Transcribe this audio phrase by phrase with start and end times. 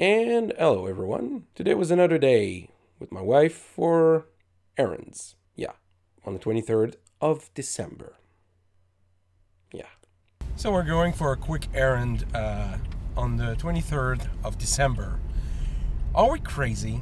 [0.00, 1.44] And hello, everyone.
[1.54, 4.26] Today was another day with my wife for
[4.76, 5.36] errands.
[5.54, 5.74] Yeah,
[6.26, 8.16] on the 23rd of December.
[9.72, 9.86] Yeah.
[10.56, 12.78] So we're going for a quick errand uh,
[13.16, 15.20] on the 23rd of December.
[16.12, 17.00] Are we crazy?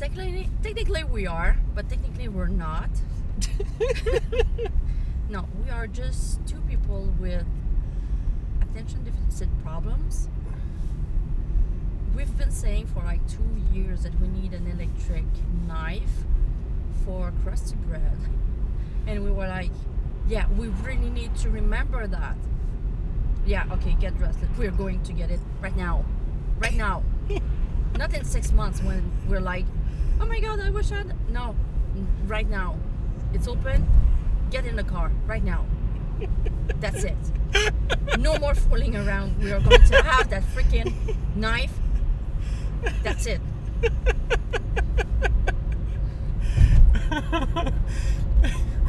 [0.00, 2.90] Technically, technically we are, but technically we're not.
[5.30, 7.46] no, we are just two people with
[8.60, 10.28] attention deficit problems.
[12.16, 15.24] We've been saying for like two years that we need an electric
[15.66, 16.24] knife
[17.04, 18.16] for crusty bread,
[19.06, 19.72] and we were like,
[20.28, 22.36] "Yeah, we really need to remember that."
[23.44, 24.38] Yeah, okay, get dressed.
[24.56, 26.04] We're going to get it right now,
[26.58, 27.02] right now.
[27.98, 29.66] Not in six months when we're like,
[30.20, 31.56] "Oh my god, I wish I'd." No,
[32.26, 32.78] right now.
[33.32, 33.88] It's open.
[34.50, 35.66] Get in the car right now.
[36.80, 37.16] That's it.
[38.20, 39.42] No more fooling around.
[39.42, 40.94] We are going to have that freaking
[41.34, 41.72] knife.
[43.02, 43.40] That's it.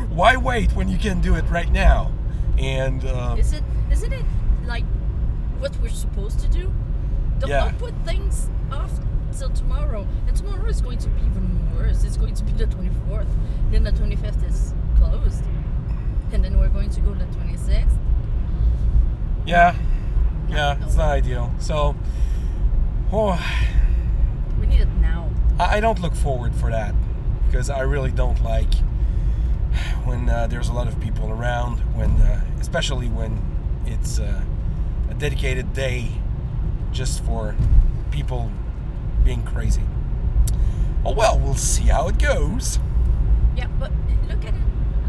[0.10, 2.12] Why wait when you can do it right now?
[2.58, 3.64] And uh, Is it?
[3.92, 4.24] Isn't it
[4.66, 4.86] like
[5.60, 6.72] what we're supposed to do?
[7.40, 7.66] Don't, Yeah.
[7.66, 8.92] don't put things off
[9.38, 10.08] till tomorrow.
[10.28, 12.04] And tomorrow is going to be even worse.
[12.04, 13.28] It's going to be the 24th.
[13.72, 15.44] Then the 25th is closed.
[16.32, 17.98] And then we're going to go the 26th.
[19.46, 19.76] yeah,
[20.50, 20.86] yeah, no.
[20.86, 21.54] it's not ideal.
[21.60, 21.96] So,
[23.12, 23.40] oh,
[24.88, 25.30] it now.
[25.60, 26.94] I don't look forward for that
[27.48, 28.74] because I really don't like
[30.04, 31.80] when uh, there's a lot of people around.
[31.96, 33.42] When, uh, especially when
[33.86, 34.42] it's uh,
[35.10, 36.10] a dedicated day
[36.92, 37.56] just for
[38.12, 38.52] people
[39.24, 39.84] being crazy.
[41.04, 42.80] Oh well, we'll see how it goes.
[43.56, 43.92] Yeah, but
[44.28, 44.62] look at it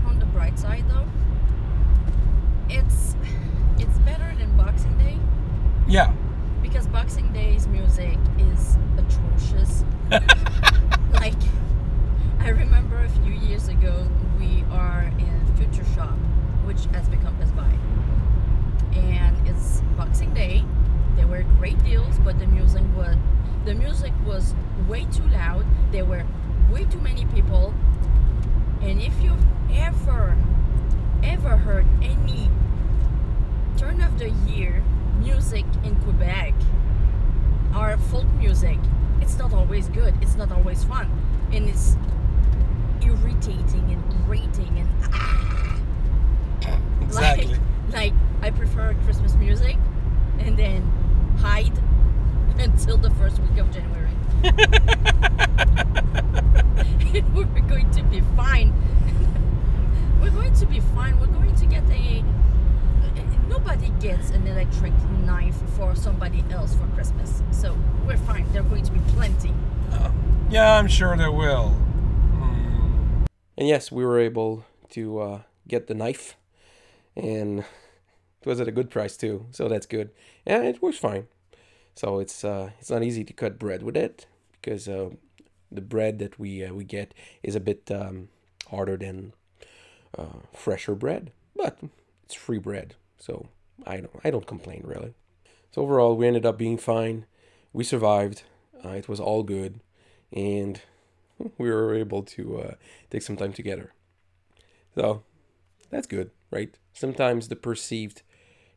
[0.07, 1.07] on the bright side though.
[2.69, 3.17] It's
[3.79, 5.19] it's better than Boxing Day
[5.87, 6.13] Yeah,
[6.69, 9.85] because Boxing Day's music is atrocious.
[11.13, 11.41] like
[12.41, 14.09] I remember a few years ago
[14.41, 16.17] we are in Future Shop,
[16.65, 17.73] which has become Best Buy.
[18.99, 20.65] And it's Boxing Day.
[21.15, 23.17] There were great deals, but the music was
[23.65, 24.53] the music was
[24.89, 25.65] way too loud.
[25.93, 26.25] There were
[26.73, 27.75] way too many people.
[28.83, 30.37] And if you've ever
[31.23, 32.51] ever heard any
[33.77, 34.83] turn of the year
[35.19, 36.55] music in Quebec
[37.75, 38.79] or folk music,
[39.21, 40.15] it's not always good.
[40.21, 41.11] It's not always fun.
[41.53, 41.97] And it's
[43.03, 45.81] irritating and grating and ah.
[47.01, 47.47] exactly.
[47.47, 47.61] like,
[47.93, 49.77] like I prefer Christmas music
[50.39, 50.83] and then
[51.39, 51.79] hide
[52.59, 54.11] until the first week of January.
[57.17, 58.75] and we're going to be fine.
[60.21, 61.19] we're going to be fine.
[61.21, 62.25] We're going to get a.
[63.49, 64.93] Nobody gets an electric
[65.25, 67.43] knife for somebody else for Christmas.
[67.51, 68.47] So we're fine.
[68.53, 69.53] There are going to be plenty.
[70.49, 71.71] Yeah, I'm sure there will.
[71.71, 73.25] Hmm.
[73.59, 76.37] And yes, we were able to uh, get the knife,
[77.17, 80.11] and it was at a good price too, so that's good.
[80.47, 81.27] And it works fine.
[81.97, 85.11] So it's uh, it's not easy to cut bread with it because uh,
[85.73, 87.13] the bread that we uh, we get
[87.43, 88.29] is a bit um,
[88.71, 89.33] harder than
[90.17, 91.81] uh, fresher bread, but
[92.23, 93.49] it's free bread, so
[93.85, 95.15] I don't I don't complain really.
[95.73, 97.27] So overall, we ended up being fine.
[97.73, 98.43] We survived.
[98.85, 99.81] Uh, it was all good,
[100.33, 100.81] and
[101.59, 102.75] we were able to uh,
[103.11, 103.93] take some time together.
[104.95, 105.23] So
[105.91, 106.75] that's good, right?
[106.93, 108.23] Sometimes the perceived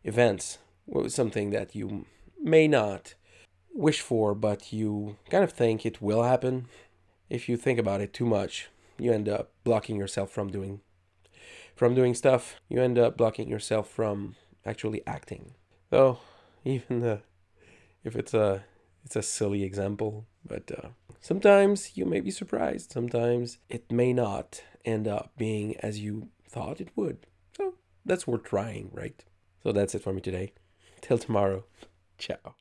[0.03, 2.05] events was something that you
[2.41, 3.13] may not
[3.73, 6.67] wish for, but you kind of think it will happen.
[7.29, 10.81] If you think about it too much, you end up blocking yourself from doing
[11.75, 12.59] from doing stuff.
[12.67, 15.53] You end up blocking yourself from actually acting.
[15.89, 16.19] Though,
[16.63, 17.21] even the
[18.03, 18.63] if it's a
[19.05, 20.89] it's a silly example, but uh,
[21.21, 22.91] sometimes you may be surprised.
[22.91, 27.25] Sometimes it may not end up being as you thought it would.
[27.57, 27.75] So
[28.05, 29.23] that's worth trying, right?
[29.63, 30.53] So that's it for me today.
[31.01, 31.63] Till tomorrow.
[32.17, 32.58] Ciao.